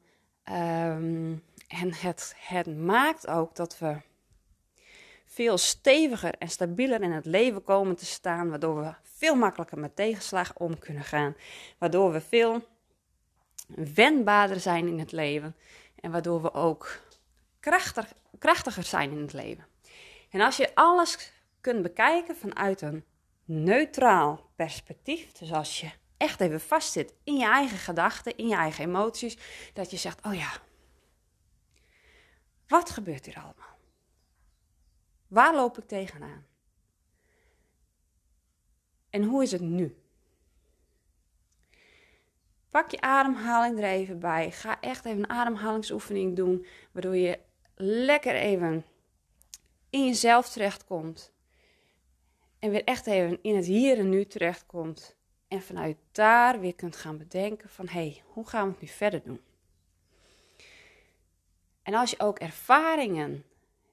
Um, 0.51 1.43
En 1.67 1.93
het, 1.93 2.35
het 2.37 2.77
maakt 2.77 3.27
ook 3.27 3.55
dat 3.55 3.77
we 3.79 3.97
veel 5.25 5.57
steviger 5.57 6.33
en 6.37 6.49
stabieler 6.49 7.01
in 7.01 7.11
het 7.11 7.25
leven 7.25 7.63
komen 7.63 7.95
te 7.95 8.05
staan, 8.05 8.49
waardoor 8.49 8.79
we 8.83 8.93
veel 9.03 9.35
makkelijker 9.35 9.79
met 9.79 9.95
tegenslag 9.95 10.57
om 10.57 10.79
kunnen 10.79 11.03
gaan, 11.03 11.35
waardoor 11.77 12.11
we 12.11 12.21
veel 12.21 12.61
wendbaarder 13.75 14.59
zijn 14.59 14.87
in 14.87 14.99
het 14.99 15.11
leven 15.11 15.55
en 15.95 16.11
waardoor 16.11 16.41
we 16.41 16.53
ook 16.53 16.99
krachtig, 17.59 18.13
krachtiger 18.39 18.83
zijn 18.83 19.11
in 19.11 19.21
het 19.21 19.33
leven. 19.33 19.65
En 20.29 20.41
als 20.41 20.57
je 20.57 20.75
alles 20.75 21.31
kunt 21.61 21.81
bekijken 21.81 22.35
vanuit 22.35 22.81
een 22.81 23.05
neutraal 23.45 24.49
perspectief, 24.55 25.31
dus 25.31 25.51
als 25.51 25.79
je 25.79 25.91
echt 26.17 26.41
even 26.41 26.61
vastzit 26.61 27.13
in 27.23 27.37
je 27.37 27.45
eigen 27.45 27.77
gedachten, 27.77 28.37
in 28.37 28.47
je 28.47 28.55
eigen 28.55 28.85
emoties, 28.85 29.37
dat 29.73 29.91
je 29.91 29.97
zegt: 29.97 30.25
Oh 30.25 30.33
ja, 30.33 30.51
wat 32.67 32.89
gebeurt 32.89 33.25
hier 33.25 33.35
allemaal? 33.35 33.77
Waar 35.27 35.55
loop 35.55 35.77
ik 35.77 35.87
tegenaan? 35.87 36.45
En 39.09 39.23
hoe 39.23 39.43
is 39.43 39.51
het 39.51 39.61
nu? 39.61 40.02
Pak 42.73 42.91
je 42.91 43.01
ademhaling 43.01 43.77
er 43.77 43.83
even 43.83 44.19
bij. 44.19 44.51
Ga 44.51 44.79
echt 44.79 45.05
even 45.05 45.19
een 45.19 45.29
ademhalingsoefening 45.29 46.35
doen, 46.35 46.65
waardoor 46.91 47.15
je 47.15 47.39
lekker 47.75 48.35
even 48.35 48.85
in 49.89 50.05
jezelf 50.05 50.49
terechtkomt. 50.49 51.33
En 52.59 52.69
weer 52.69 52.83
echt 52.83 53.07
even 53.07 53.39
in 53.41 53.55
het 53.55 53.65
hier 53.65 53.97
en 53.97 54.09
nu 54.09 54.25
terechtkomt. 54.25 55.15
En 55.47 55.61
vanuit 55.61 55.97
daar 56.11 56.59
weer 56.59 56.75
kunt 56.75 56.95
gaan 56.95 57.17
bedenken 57.17 57.69
van 57.69 57.87
hé, 57.87 57.99
hey, 57.99 58.21
hoe 58.25 58.47
gaan 58.47 58.65
we 58.65 58.71
het 58.71 58.81
nu 58.81 58.87
verder 58.87 59.23
doen? 59.23 59.41
En 61.83 61.93
als 61.93 62.09
je 62.09 62.19
ook 62.19 62.39
ervaringen 62.39 63.45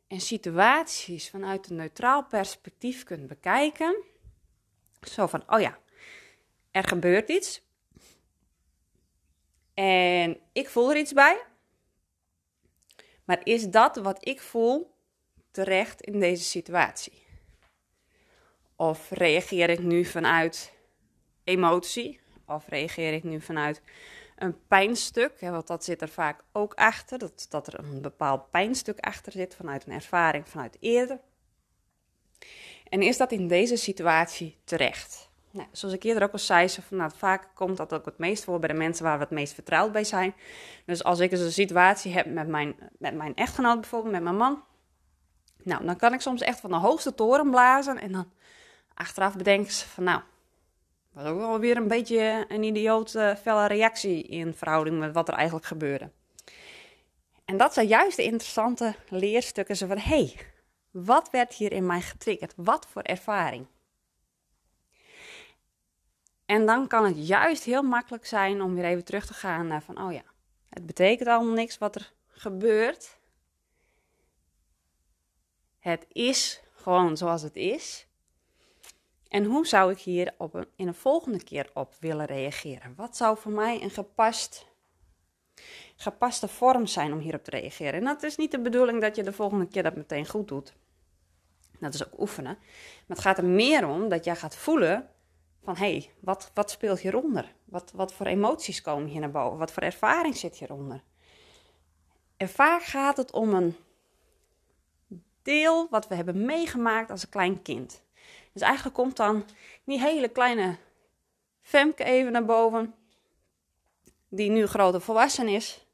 en 0.08 0.20
situaties 0.20 1.30
vanuit 1.30 1.70
een 1.70 1.76
neutraal 1.76 2.24
perspectief 2.24 3.04
kunt 3.04 3.26
bekijken. 3.26 4.02
Zo 5.00 5.26
van, 5.26 5.42
oh 5.46 5.60
ja, 5.60 5.78
er 6.70 6.84
gebeurt 6.84 7.28
iets. 7.28 7.68
En 9.80 10.40
ik 10.52 10.68
voel 10.68 10.90
er 10.90 10.96
iets 10.96 11.12
bij. 11.12 11.42
Maar 13.24 13.40
is 13.42 13.68
dat 13.68 13.96
wat 13.96 14.26
ik 14.26 14.40
voel 14.40 14.94
terecht 15.50 16.00
in 16.00 16.20
deze 16.20 16.44
situatie? 16.44 17.22
Of 18.76 19.10
reageer 19.10 19.70
ik 19.70 19.78
nu 19.78 20.04
vanuit 20.04 20.72
emotie? 21.44 22.20
Of 22.46 22.68
reageer 22.68 23.12
ik 23.12 23.24
nu 23.24 23.40
vanuit 23.40 23.82
een 24.36 24.66
pijnstuk? 24.66 25.40
Want 25.40 25.66
dat 25.66 25.84
zit 25.84 26.02
er 26.02 26.08
vaak 26.08 26.44
ook 26.52 26.74
achter. 26.74 27.18
Dat, 27.18 27.46
dat 27.48 27.66
er 27.66 27.78
een 27.78 28.02
bepaald 28.02 28.50
pijnstuk 28.50 28.98
achter 28.98 29.32
zit 29.32 29.54
vanuit 29.54 29.86
een 29.86 29.92
ervaring 29.92 30.48
vanuit 30.48 30.76
eerder. 30.80 31.20
En 32.88 33.02
is 33.02 33.16
dat 33.16 33.32
in 33.32 33.48
deze 33.48 33.76
situatie 33.76 34.58
terecht? 34.64 35.29
Nou, 35.52 35.68
zoals 35.72 35.94
ik 35.94 36.02
eerder 36.02 36.22
ook 36.22 36.32
al 36.32 36.38
zei, 36.38 36.68
zo 36.68 36.82
van, 36.88 36.96
nou, 36.96 37.10
vaak 37.16 37.48
komt 37.54 37.76
dat 37.76 37.92
ook 37.92 38.04
het 38.04 38.18
meest 38.18 38.44
voor 38.44 38.58
bij 38.58 38.68
de 38.68 38.74
mensen 38.74 39.04
waar 39.04 39.16
we 39.16 39.22
het 39.22 39.32
meest 39.32 39.54
vertrouwd 39.54 39.92
bij 39.92 40.04
zijn. 40.04 40.34
Dus 40.86 41.04
als 41.04 41.18
ik 41.18 41.32
eens 41.32 41.40
een 41.40 41.52
situatie 41.52 42.12
heb 42.12 42.26
met 42.26 42.48
mijn, 42.48 42.74
met 42.98 43.14
mijn 43.14 43.34
echtgenoot 43.34 43.80
bijvoorbeeld, 43.80 44.12
met 44.12 44.22
mijn 44.22 44.36
man. 44.36 44.62
Nou, 45.62 45.84
dan 45.84 45.96
kan 45.96 46.12
ik 46.12 46.20
soms 46.20 46.40
echt 46.40 46.60
van 46.60 46.70
de 46.70 46.76
hoogste 46.76 47.14
toren 47.14 47.50
blazen 47.50 47.98
en 47.98 48.12
dan 48.12 48.30
achteraf 48.94 49.36
bedenken 49.36 49.72
van 49.72 50.04
nou, 50.04 50.20
was 51.12 51.26
ook 51.26 51.38
wel 51.38 51.58
weer 51.58 51.76
een 51.76 51.88
beetje 51.88 52.44
een 52.48 52.62
idioot 52.62 53.14
uh, 53.14 53.34
felle 53.34 53.66
reactie 53.66 54.22
in 54.22 54.54
verhouding 54.54 54.98
met 54.98 55.12
wat 55.12 55.28
er 55.28 55.34
eigenlijk 55.34 55.66
gebeurde. 55.66 56.10
En 57.44 57.56
dat 57.56 57.74
zijn 57.74 57.86
juist 57.86 58.16
de 58.16 58.22
interessante 58.22 58.94
leerstukken. 59.08 59.76
Zo 59.76 59.86
van, 59.86 59.98
hé, 59.98 60.02
hey, 60.02 60.36
wat 60.90 61.30
werd 61.30 61.54
hier 61.54 61.72
in 61.72 61.86
mij 61.86 62.00
getriggerd? 62.00 62.52
Wat 62.56 62.86
voor 62.90 63.02
ervaring? 63.02 63.66
En 66.50 66.66
dan 66.66 66.86
kan 66.86 67.04
het 67.04 67.26
juist 67.26 67.64
heel 67.64 67.82
makkelijk 67.82 68.26
zijn 68.26 68.62
om 68.62 68.74
weer 68.74 68.84
even 68.84 69.04
terug 69.04 69.26
te 69.26 69.34
gaan 69.34 69.66
naar 69.66 69.82
van, 69.82 70.02
oh 70.02 70.12
ja, 70.12 70.22
het 70.68 70.86
betekent 70.86 71.28
allemaal 71.28 71.54
niks 71.54 71.78
wat 71.78 71.94
er 71.94 72.12
gebeurt. 72.28 73.18
Het 75.78 76.06
is 76.12 76.62
gewoon 76.74 77.16
zoals 77.16 77.42
het 77.42 77.56
is. 77.56 78.06
En 79.28 79.44
hoe 79.44 79.66
zou 79.66 79.92
ik 79.92 79.98
hier 79.98 80.34
op 80.38 80.66
in 80.76 80.88
een 80.88 80.94
volgende 80.94 81.44
keer 81.44 81.70
op 81.74 81.94
willen 82.00 82.26
reageren? 82.26 82.94
Wat 82.96 83.16
zou 83.16 83.38
voor 83.38 83.52
mij 83.52 83.82
een 83.82 83.90
gepast, 83.90 84.66
gepaste 85.96 86.48
vorm 86.48 86.86
zijn 86.86 87.12
om 87.12 87.18
hierop 87.18 87.44
te 87.44 87.50
reageren? 87.50 87.94
En 87.94 88.04
dat 88.04 88.22
is 88.22 88.36
niet 88.36 88.50
de 88.50 88.60
bedoeling 88.60 89.00
dat 89.00 89.16
je 89.16 89.22
de 89.22 89.32
volgende 89.32 89.66
keer 89.66 89.82
dat 89.82 89.96
meteen 89.96 90.26
goed 90.26 90.48
doet. 90.48 90.74
Dat 91.78 91.94
is 91.94 92.06
ook 92.06 92.20
oefenen. 92.20 92.58
Maar 93.06 93.16
het 93.16 93.20
gaat 93.20 93.38
er 93.38 93.44
meer 93.44 93.88
om 93.88 94.08
dat 94.08 94.24
jij 94.24 94.36
gaat 94.36 94.56
voelen 94.56 95.10
van 95.62 95.76
hé, 95.76 95.90
hey, 95.90 96.10
wat, 96.20 96.50
wat 96.54 96.70
speelt 96.70 97.00
hieronder? 97.00 97.54
Wat, 97.64 97.92
wat 97.94 98.12
voor 98.12 98.26
emoties 98.26 98.82
komen 98.82 99.08
hier 99.08 99.20
naar 99.20 99.30
boven? 99.30 99.58
Wat 99.58 99.72
voor 99.72 99.82
ervaring 99.82 100.36
zit 100.36 100.56
hieronder? 100.56 101.02
En 102.36 102.48
vaak 102.48 102.82
gaat 102.82 103.16
het 103.16 103.32
om 103.32 103.54
een 103.54 103.76
deel 105.42 105.88
wat 105.90 106.08
we 106.08 106.14
hebben 106.14 106.44
meegemaakt 106.44 107.10
als 107.10 107.22
een 107.22 107.28
klein 107.28 107.62
kind. 107.62 108.02
Dus 108.52 108.62
eigenlijk 108.62 108.94
komt 108.94 109.16
dan 109.16 109.44
die 109.84 110.00
hele 110.00 110.28
kleine 110.28 110.76
Femke 111.60 112.04
even 112.04 112.32
naar 112.32 112.44
boven, 112.44 112.94
die 114.28 114.50
nu 114.50 114.66
grote 114.66 115.00
volwassen 115.00 115.48
is. 115.48 115.86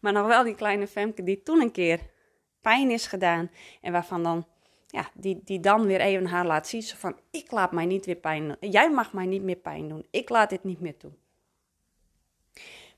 Maar 0.00 0.12
nog 0.12 0.26
wel 0.26 0.44
die 0.44 0.54
kleine 0.54 0.86
Femke 0.86 1.22
die 1.22 1.42
toen 1.42 1.60
een 1.60 1.72
keer 1.72 2.00
pijn 2.60 2.90
is 2.90 3.06
gedaan 3.06 3.50
en 3.80 3.92
waarvan 3.92 4.22
dan, 4.22 4.46
ja, 4.92 5.10
die, 5.14 5.40
die 5.44 5.60
dan 5.60 5.86
weer 5.86 6.00
even 6.00 6.26
haar 6.26 6.46
laat 6.46 6.68
zien. 6.68 6.82
Zo 6.82 6.96
van, 6.98 7.16
ik 7.30 7.50
laat 7.50 7.72
mij 7.72 7.86
niet 7.86 8.06
weer 8.06 8.16
pijn 8.16 8.48
doen. 8.48 8.70
Jij 8.70 8.90
mag 8.90 9.12
mij 9.12 9.26
niet 9.26 9.42
meer 9.42 9.56
pijn 9.56 9.88
doen. 9.88 10.06
Ik 10.10 10.28
laat 10.28 10.50
dit 10.50 10.64
niet 10.64 10.80
meer 10.80 10.96
toe. 10.96 11.10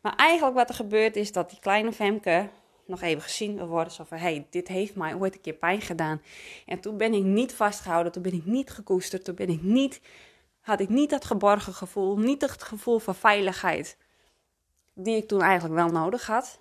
Maar 0.01 0.15
eigenlijk 0.15 0.57
wat 0.57 0.69
er 0.69 0.75
gebeurt 0.75 1.17
is 1.17 1.33
dat 1.33 1.51
die 1.51 1.59
kleine 1.61 1.93
Femke 1.93 2.49
nog 2.87 3.01
even 3.03 3.23
gezien 3.23 3.57
wil 3.57 3.67
worden. 3.67 3.93
Zo 3.93 4.05
van, 4.05 4.19
hey, 4.19 4.47
dit 4.51 4.69
heeft 4.69 4.95
mij 4.95 5.15
ooit 5.15 5.35
een 5.35 5.41
keer 5.41 5.55
pijn 5.55 5.81
gedaan. 5.81 6.23
En 6.67 6.81
toen 6.81 6.97
ben 6.97 7.15
ik 7.15 7.23
niet 7.23 7.55
vastgehouden, 7.55 8.13
toen 8.13 8.23
ben 8.23 8.35
ik 8.35 8.47
niet 8.47 8.71
gekoesterd, 8.71 9.25
toen 9.25 9.35
ben 9.35 9.49
ik 9.49 9.63
niet, 9.63 10.01
had 10.61 10.81
ik 10.81 10.89
niet 10.89 11.11
dat 11.11 11.25
geborgen 11.25 11.75
gevoel, 11.75 12.19
niet 12.19 12.41
het 12.41 12.63
gevoel 12.63 12.99
van 12.99 13.15
veiligheid 13.15 13.97
die 14.95 15.17
ik 15.17 15.29
toen 15.29 15.43
eigenlijk 15.43 15.75
wel 15.75 15.89
nodig 15.89 16.27
had. 16.27 16.61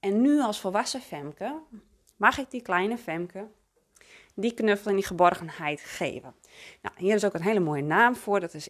En 0.00 0.20
nu 0.20 0.40
als 0.40 0.60
volwassen 0.60 1.00
Femke 1.00 1.60
mag 2.16 2.38
ik 2.38 2.50
die 2.50 2.62
kleine 2.62 2.98
Femke 2.98 3.48
die 4.40 4.52
knuffel 4.52 4.90
en 4.90 4.96
die 4.96 5.06
geborgenheid 5.06 5.80
geven. 5.80 6.34
Nou, 6.82 6.94
hier 6.98 7.14
is 7.14 7.24
ook 7.24 7.34
een 7.34 7.42
hele 7.42 7.60
mooie 7.60 7.82
naam 7.82 8.16
voor. 8.16 8.40
Dat 8.40 8.54
is 8.54 8.68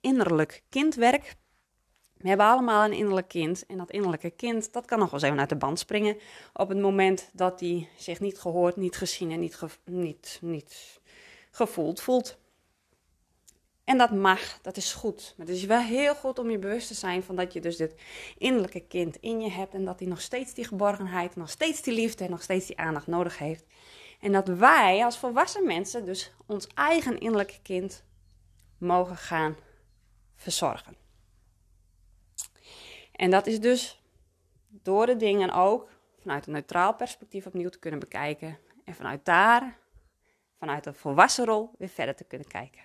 innerlijk 0.00 0.62
kindwerk. 0.68 1.34
We 2.16 2.28
hebben 2.28 2.46
allemaal 2.46 2.84
een 2.84 2.92
innerlijk 2.92 3.28
kind. 3.28 3.66
En 3.66 3.78
dat 3.78 3.90
innerlijke 3.90 4.30
kind, 4.30 4.72
dat 4.72 4.84
kan 4.84 4.98
nog 4.98 5.10
wel 5.10 5.20
eens 5.20 5.28
even 5.28 5.40
uit 5.40 5.48
de 5.48 5.56
band 5.56 5.78
springen. 5.78 6.16
Op 6.52 6.68
het 6.68 6.78
moment 6.78 7.30
dat 7.32 7.60
hij 7.60 7.88
zich 7.96 8.20
niet 8.20 8.38
gehoord, 8.38 8.76
niet 8.76 8.96
gezien 8.96 9.30
en 9.30 9.40
niet, 9.40 9.58
niet, 9.84 10.38
niet 10.42 11.00
gevoeld 11.50 12.00
voelt. 12.00 12.38
En 13.84 13.98
dat 13.98 14.10
mag, 14.10 14.58
dat 14.62 14.76
is 14.76 14.92
goed. 14.92 15.34
Maar 15.36 15.46
het 15.46 15.56
is 15.56 15.64
wel 15.64 15.80
heel 15.80 16.14
goed 16.14 16.38
om 16.38 16.50
je 16.50 16.58
bewust 16.58 16.88
te 16.88 16.94
zijn 16.94 17.22
van 17.22 17.36
dat 17.36 17.52
je 17.52 17.60
dus 17.60 17.76
dit 17.76 17.94
innerlijke 18.38 18.80
kind 18.80 19.16
in 19.20 19.40
je 19.40 19.50
hebt. 19.50 19.74
En 19.74 19.84
dat 19.84 19.98
hij 19.98 20.08
nog 20.08 20.20
steeds 20.20 20.54
die 20.54 20.64
geborgenheid, 20.64 21.36
nog 21.36 21.50
steeds 21.50 21.82
die 21.82 21.94
liefde 21.94 22.24
en 22.24 22.30
nog 22.30 22.42
steeds 22.42 22.66
die 22.66 22.78
aandacht 22.78 23.06
nodig 23.06 23.38
heeft. 23.38 23.64
En 24.18 24.32
dat 24.32 24.48
wij 24.48 25.04
als 25.04 25.18
volwassen 25.18 25.66
mensen 25.66 26.04
dus 26.04 26.32
ons 26.46 26.66
eigen 26.66 27.20
innerlijke 27.20 27.62
kind 27.62 28.04
mogen 28.78 29.16
gaan 29.16 29.56
verzorgen. 30.36 30.96
En 33.12 33.30
dat 33.30 33.46
is 33.46 33.60
dus 33.60 34.02
door 34.68 35.06
de 35.06 35.16
dingen 35.16 35.50
ook 35.50 35.88
vanuit 36.20 36.46
een 36.46 36.52
neutraal 36.52 36.94
perspectief 36.94 37.46
opnieuw 37.46 37.68
te 37.68 37.78
kunnen 37.78 38.00
bekijken. 38.00 38.58
En 38.84 38.94
vanuit 38.94 39.24
daar, 39.24 39.78
vanuit 40.58 40.86
een 40.86 40.94
volwassen 40.94 41.44
rol, 41.44 41.70
weer 41.78 41.88
verder 41.88 42.14
te 42.14 42.24
kunnen 42.24 42.48
kijken. 42.48 42.82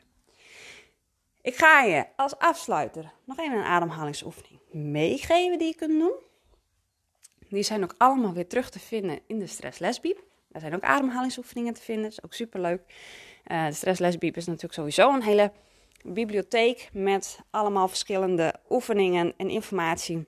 Ik 1.42 1.56
ga 1.56 1.82
je 1.82 2.06
als 2.16 2.38
afsluiter 2.38 3.14
nog 3.24 3.40
even 3.40 3.58
een 3.58 3.64
ademhalingsoefening 3.64 4.60
meegeven 4.72 5.58
die 5.58 5.68
je 5.68 5.76
kunt 5.76 6.00
doen. 6.00 6.14
Die 7.50 7.64
zijn 7.64 7.84
ook 7.84 7.96
allemaal 7.98 8.34
weer 8.34 8.48
terug 8.48 8.70
te 8.70 8.80
vinden 8.80 9.20
in 9.28 9.40
de 9.40 9.48
Stress 9.48 9.80
Lesbiep. 9.80 10.24
Daar 10.54 10.62
zijn 10.62 10.76
ook 10.76 10.84
ademhalingsoefeningen 10.84 11.74
te 11.74 11.82
vinden, 11.82 12.04
dat 12.04 12.12
is 12.12 12.24
ook 12.24 12.34
superleuk. 12.34 12.82
Uh, 13.48 13.66
de 13.66 13.74
Stress 13.74 14.00
Lesbiep 14.00 14.38
is 14.38 14.46
natuurlijk 14.46 14.74
sowieso 14.74 15.14
een 15.14 15.24
hele 15.24 15.52
bibliotheek 16.04 16.90
met 16.94 17.40
allemaal 17.50 17.88
verschillende 17.88 18.54
oefeningen 18.70 19.34
en 19.38 19.50
informatie 19.50 20.26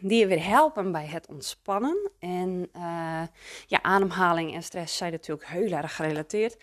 die 0.00 0.18
je 0.18 0.26
weer 0.26 0.44
helpen 0.44 0.92
bij 0.92 1.06
het 1.06 1.26
ontspannen. 1.26 2.10
En 2.18 2.68
uh, 2.76 3.22
ja, 3.66 3.82
ademhaling 3.82 4.54
en 4.54 4.62
stress 4.62 4.96
zijn 4.96 5.12
natuurlijk 5.12 5.48
heel 5.48 5.70
erg 5.70 5.96
gerelateerd 5.96 6.56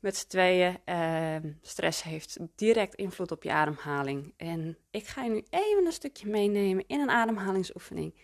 met 0.00 0.16
z'n 0.16 0.28
tweeën. 0.28 0.78
Uh, 0.86 1.36
stress 1.62 2.02
heeft 2.02 2.38
direct 2.54 2.94
invloed 2.94 3.32
op 3.32 3.42
je 3.42 3.52
ademhaling. 3.52 4.34
En 4.36 4.78
ik 4.90 5.06
ga 5.06 5.22
je 5.22 5.30
nu 5.30 5.44
even 5.50 5.86
een 5.86 5.92
stukje 5.92 6.28
meenemen 6.28 6.84
in 6.86 7.00
een 7.00 7.10
ademhalingsoefening. 7.10 8.14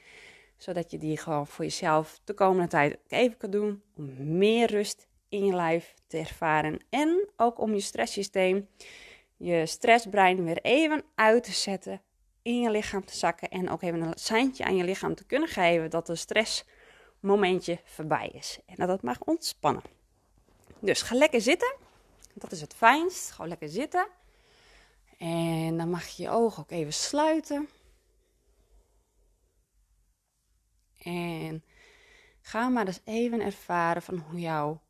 Zodat 0.61 0.91
je 0.91 0.99
die 0.99 1.17
gewoon 1.17 1.47
voor 1.47 1.65
jezelf 1.65 2.21
de 2.25 2.35
komende 2.35 2.69
tijd 2.69 2.99
even 3.09 3.37
kan 3.37 3.51
doen. 3.51 3.83
Om 3.97 4.37
meer 4.39 4.71
rust 4.71 5.07
in 5.29 5.45
je 5.45 5.55
lijf 5.55 5.95
te 6.07 6.19
ervaren. 6.19 6.81
En 6.91 7.29
ook 7.37 7.59
om 7.59 7.75
je 7.75 7.81
stresssysteem, 7.81 8.69
je 9.37 9.67
stressbrein 9.67 10.45
weer 10.45 10.59
even 10.63 11.03
uit 11.15 11.45
te 11.45 11.53
zetten. 11.53 12.01
In 12.43 12.61
je 12.61 12.71
lichaam 12.71 13.05
te 13.05 13.17
zakken. 13.17 13.49
En 13.49 13.71
ook 13.71 13.83
even 13.83 14.01
een 14.01 14.13
seintje 14.15 14.65
aan 14.65 14.77
je 14.77 14.85
lichaam 14.85 15.15
te 15.15 15.25
kunnen 15.25 15.49
geven 15.49 15.91
dat 15.91 16.07
de 16.07 16.17
stressmomentje 16.17 17.79
voorbij 17.85 18.29
is. 18.33 18.59
En 18.67 18.75
dat 18.77 18.89
het 18.89 19.03
mag 19.03 19.21
ontspannen. 19.21 19.83
Dus 20.79 21.03
ga 21.03 21.15
lekker 21.15 21.41
zitten. 21.41 21.75
Dat 22.35 22.53
is 22.53 22.61
het 22.61 22.75
fijnst. 22.75 23.31
Gewoon 23.31 23.49
lekker 23.49 23.69
zitten. 23.69 24.07
En 25.19 25.77
dan 25.77 25.91
mag 25.91 26.09
je 26.09 26.23
je 26.23 26.31
ogen 26.31 26.63
ook 26.63 26.71
even 26.71 26.93
sluiten. 26.93 27.69
En 31.05 31.65
ga 32.41 32.69
maar 32.69 32.87
eens 32.87 33.01
even 33.05 33.41
ervaren 33.41 34.03
van 34.03 34.19
hoe 34.19 34.41
jouw 34.41 34.83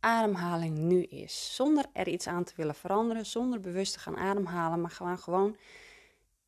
ademhaling 0.00 0.78
nu 0.78 1.02
is. 1.02 1.54
Zonder 1.54 1.84
er 1.92 2.08
iets 2.08 2.26
aan 2.26 2.44
te 2.44 2.52
willen 2.56 2.74
veranderen, 2.74 3.26
zonder 3.26 3.60
bewust 3.60 3.92
te 3.92 3.98
gaan 3.98 4.16
ademhalen, 4.16 4.80
maar 4.80 4.90
gewoon, 4.90 5.18
gewoon 5.18 5.56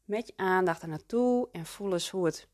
met 0.05 0.27
je 0.27 0.33
aandacht 0.37 0.83
er 0.83 0.89
naartoe 0.89 1.49
en 1.53 1.67
voel 1.67 1.93
eens 1.93 2.11
hoe 2.11 2.25
het 2.25 2.49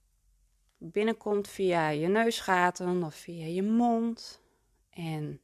binnenkomt 0.78 1.48
via 1.48 1.88
je 1.88 2.06
neusgaten 2.06 3.02
of 3.02 3.14
via 3.14 3.46
je 3.46 3.62
mond. 3.62 4.40
En 4.90 5.40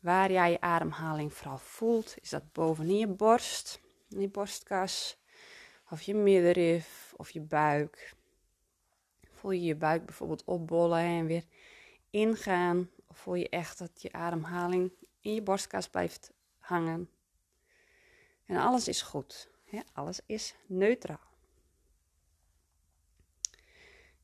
waar 0.00 0.32
jij 0.32 0.50
je 0.50 0.60
ademhaling 0.60 1.32
vooral 1.32 1.58
voelt, 1.58 2.14
is 2.20 2.28
dat 2.28 2.52
bovenin 2.52 2.98
je 2.98 3.08
borst, 3.08 3.80
in 4.08 4.20
je 4.20 4.28
borstkas, 4.28 5.18
of 5.90 6.02
je 6.02 6.14
middenrif 6.14 7.14
of 7.16 7.30
je 7.30 7.40
buik. 7.40 8.16
Voel 9.38 9.50
je 9.50 9.62
je 9.62 9.76
buik 9.76 10.06
bijvoorbeeld 10.06 10.44
opbollen 10.44 10.98
en 10.98 11.26
weer 11.26 11.44
ingaan? 12.10 12.90
Of 13.06 13.18
voel 13.18 13.34
je 13.34 13.48
echt 13.48 13.78
dat 13.78 14.02
je 14.02 14.12
ademhaling 14.12 14.92
in 15.20 15.34
je 15.34 15.42
borstkas 15.42 15.88
blijft 15.88 16.32
hangen? 16.58 17.10
En 18.46 18.56
alles 18.56 18.88
is 18.88 19.02
goed. 19.02 19.48
Alles 19.92 20.20
is 20.26 20.54
neutraal. 20.66 21.36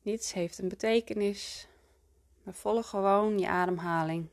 Niets 0.01 0.33
heeft 0.33 0.57
een 0.57 0.69
betekenis. 0.69 1.67
Maar 2.43 2.53
volg 2.53 2.89
gewoon 2.89 3.39
je 3.39 3.47
ademhaling. 3.47 4.27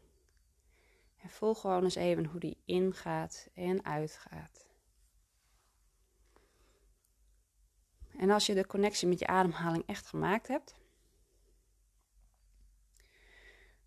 En 1.22 1.30
voel 1.30 1.54
gewoon 1.54 1.84
eens 1.84 1.94
even 1.94 2.24
hoe 2.24 2.40
die 2.40 2.56
ingaat 2.64 3.48
en 3.54 3.84
uitgaat. 3.84 4.66
En 8.22 8.30
als 8.30 8.46
je 8.46 8.54
de 8.54 8.66
connectie 8.66 9.08
met 9.08 9.18
je 9.18 9.26
ademhaling 9.26 9.86
echt 9.86 10.06
gemaakt 10.06 10.48
hebt, 10.48 10.74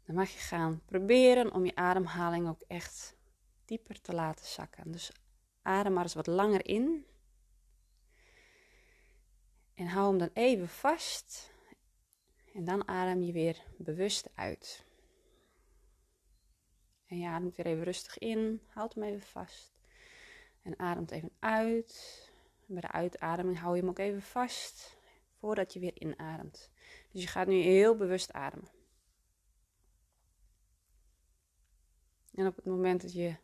dan 0.06 0.16
mag 0.16 0.30
je 0.30 0.40
gaan 0.40 0.82
proberen 0.86 1.54
om 1.54 1.66
je 1.66 1.76
ademhaling 1.76 2.48
ook 2.48 2.62
echt 2.68 3.16
dieper 3.66 4.02
te 4.02 4.14
laten 4.14 4.46
zakken. 4.46 4.92
Dus 4.92 5.12
adem 5.62 5.94
maar 5.94 6.04
eens 6.04 6.14
wat 6.14 6.28
langer 6.28 6.66
in. 6.66 7.06
En 9.74 9.88
hou 9.88 10.10
hem 10.10 10.18
dan 10.18 10.30
even 10.34 10.70
vast. 10.70 11.52
En 12.54 12.64
dan 12.64 12.88
adem 12.88 13.22
je 13.22 13.32
weer 13.32 13.64
bewust 13.78 14.30
uit. 14.34 14.86
En 17.06 17.20
je 17.20 17.28
ademt 17.28 17.56
weer 17.56 17.66
even 17.66 17.84
rustig 17.84 18.18
in. 18.18 18.62
Houd 18.68 18.94
hem 18.94 19.04
even 19.04 19.28
vast. 19.28 19.74
En 20.62 20.80
ademt 20.80 21.12
even 21.12 21.32
uit. 21.40 22.34
Bij 22.66 22.82
de 22.82 22.92
uitademing 22.92 23.60
hou 23.60 23.76
je 23.76 23.82
hem 23.82 23.90
ook 23.90 24.00
even 24.00 24.22
vast 24.22 24.98
voordat 25.32 25.74
je 25.74 25.80
weer 25.80 26.02
inademt. 26.02 26.72
Dus 27.12 27.22
je 27.22 27.28
gaat 27.28 27.48
nu 27.48 27.56
heel 27.56 27.96
bewust 27.96 28.32
ademen. 28.32 28.70
En 32.34 32.48
op 32.48 32.56
het 32.56 32.66
moment 32.66 33.02
dat 33.02 33.14
je 33.14 33.36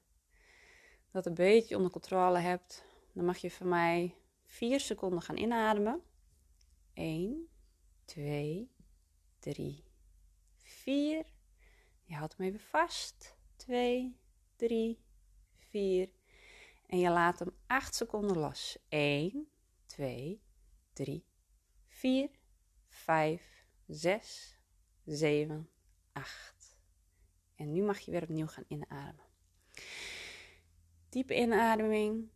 dat 1.12 1.26
een 1.26 1.34
beetje 1.34 1.76
onder 1.76 1.92
controle 1.92 2.40
hebt, 2.40 2.86
dan 3.14 3.26
mag 3.26 3.38
je 3.38 3.52
van 3.52 3.70
mij 3.70 4.16
4 4.44 4.80
seconden 4.80 5.22
gaan 5.22 5.38
inademen. 5.38 6.02
1, 6.94 7.50
2, 8.06 8.72
3, 9.40 9.84
4. 10.58 11.26
Je 12.04 12.16
houdt 12.16 12.38
hem 12.38 12.48
even 12.48 12.60
vast. 12.60 13.36
2, 13.56 14.18
3, 14.56 15.00
4. 15.58 16.10
En 16.92 17.00
je 17.00 17.10
laat 17.10 17.40
hem 17.40 17.56
8 17.68 17.96
seconden 17.96 18.38
los. 18.38 18.78
1, 18.90 19.48
2, 19.86 20.42
3, 20.94 21.26
4, 21.88 22.30
5, 22.88 23.66
6, 23.88 24.60
7, 25.06 25.70
8. 26.12 26.78
En 27.56 27.72
nu 27.72 27.84
mag 27.84 28.00
je 28.00 28.12
weer 28.12 28.22
opnieuw 28.24 28.48
gaan 28.48 28.66
inademen. 28.68 29.26
Diepe 31.10 31.36
inademing. 31.36 32.30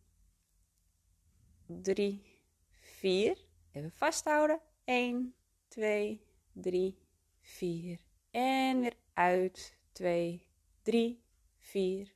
3, 1.66 2.40
4. 2.80 3.38
Even 3.72 3.92
vasthouden. 3.92 4.60
1, 4.84 5.34
2, 5.68 6.26
3, 6.52 6.98
4. 7.40 8.00
En 8.30 8.80
weer 8.80 8.96
uit. 9.12 9.78
2, 9.92 10.46
3, 10.82 11.22
4, 11.58 12.14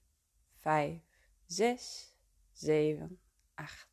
5, 0.58 1.02
6, 1.46 2.09
7, 2.60 3.20
8. 3.54 3.88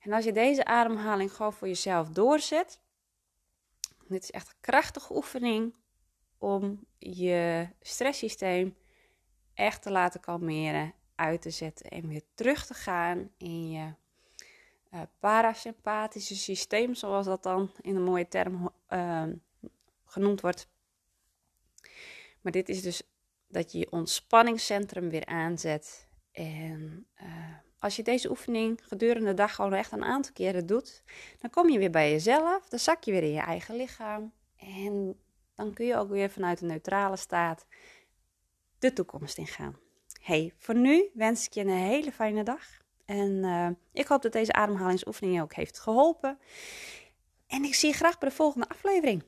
En 0.00 0.12
als 0.12 0.24
je 0.24 0.32
deze 0.32 0.64
ademhaling 0.64 1.32
gewoon 1.32 1.52
voor 1.52 1.68
jezelf 1.68 2.08
doorzet, 2.08 2.80
dit 4.08 4.22
is 4.22 4.30
echt 4.30 4.48
een 4.48 4.60
krachtige 4.60 5.14
oefening 5.14 5.74
om 6.38 6.86
je 6.98 7.68
stresssysteem 7.80 8.76
echt 9.54 9.82
te 9.82 9.90
laten 9.90 10.20
kalmeren, 10.20 10.94
uit 11.14 11.42
te 11.42 11.50
zetten 11.50 11.90
en 11.90 12.08
weer 12.08 12.22
terug 12.34 12.66
te 12.66 12.74
gaan 12.74 13.30
in 13.36 13.70
je 13.70 13.94
uh, 14.94 15.02
parasympathische 15.18 16.36
systeem, 16.36 16.94
zoals 16.94 17.26
dat 17.26 17.42
dan 17.42 17.70
in 17.80 17.96
een 17.96 18.02
mooie 18.02 18.28
term 18.28 18.70
uh, 18.88 19.24
genoemd 20.04 20.40
wordt. 20.40 20.68
Maar 22.40 22.52
dit 22.52 22.68
is 22.68 22.82
dus 22.82 23.02
dat 23.48 23.72
je 23.72 23.78
je 23.78 23.90
ontspanningscentrum 23.90 25.08
weer 25.08 25.26
aanzet 25.26 26.08
en 26.32 27.06
uh, 27.22 27.26
als 27.78 27.96
je 27.96 28.02
deze 28.02 28.30
oefening 28.30 28.80
gedurende 28.82 29.28
de 29.28 29.34
dag 29.34 29.54
gewoon 29.54 29.72
echt 29.72 29.92
een 29.92 30.04
aantal 30.04 30.32
keren 30.32 30.66
doet, 30.66 31.02
dan 31.38 31.50
kom 31.50 31.68
je 31.68 31.78
weer 31.78 31.90
bij 31.90 32.10
jezelf, 32.10 32.68
dan 32.68 32.78
zak 32.78 33.04
je 33.04 33.10
weer 33.10 33.22
in 33.22 33.32
je 33.32 33.40
eigen 33.40 33.76
lichaam. 33.76 34.32
En 34.56 35.18
dan 35.54 35.72
kun 35.72 35.86
je 35.86 35.96
ook 35.96 36.08
weer 36.08 36.30
vanuit 36.30 36.60
een 36.60 36.66
neutrale 36.66 37.16
staat 37.16 37.66
de 38.78 38.92
toekomst 38.92 39.38
ingaan. 39.38 39.78
Hey, 40.20 40.52
voor 40.56 40.74
nu 40.74 41.10
wens 41.14 41.46
ik 41.46 41.52
je 41.52 41.60
een 41.60 41.68
hele 41.68 42.12
fijne 42.12 42.42
dag. 42.42 42.62
En 43.04 43.30
uh, 43.30 43.68
ik 43.92 44.06
hoop 44.06 44.22
dat 44.22 44.32
deze 44.32 44.52
ademhalingsoefening 44.52 45.36
je 45.36 45.42
ook 45.42 45.54
heeft 45.54 45.78
geholpen. 45.78 46.38
En 47.46 47.64
ik 47.64 47.74
zie 47.74 47.88
je 47.88 47.94
graag 47.94 48.18
bij 48.18 48.28
de 48.28 48.34
volgende 48.34 48.68
aflevering. 48.68 49.22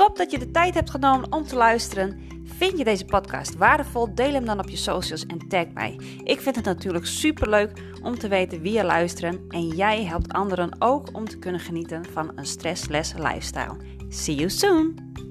Top 0.00 0.16
dat 0.16 0.30
je 0.30 0.38
de 0.38 0.50
tijd 0.50 0.74
hebt 0.74 0.90
genomen 0.90 1.32
om 1.32 1.44
te 1.44 1.56
luisteren. 1.56 2.20
Vind 2.44 2.78
je 2.78 2.84
deze 2.84 3.04
podcast 3.04 3.56
waardevol? 3.56 4.14
Deel 4.14 4.32
hem 4.32 4.44
dan 4.44 4.58
op 4.58 4.68
je 4.68 4.76
socials 4.76 5.26
en 5.26 5.48
tag 5.48 5.66
mij. 5.74 6.00
Ik 6.24 6.40
vind 6.40 6.56
het 6.56 6.64
natuurlijk 6.64 7.06
super 7.06 7.48
leuk 7.48 7.82
om 8.02 8.18
te 8.18 8.28
weten 8.28 8.60
wie 8.60 8.72
je 8.72 8.84
luisteren 8.84 9.44
en 9.48 9.68
jij 9.68 10.04
helpt 10.04 10.32
anderen 10.32 10.76
ook 10.78 11.08
om 11.12 11.28
te 11.28 11.38
kunnen 11.38 11.60
genieten 11.60 12.04
van 12.12 12.32
een 12.34 12.46
stressless 12.46 13.12
lifestyle. 13.12 13.76
See 14.08 14.34
you 14.34 14.50
soon! 14.50 15.29